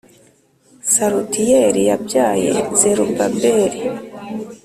[0.91, 3.81] Shalutiyeli yabyaye Zerubabeli,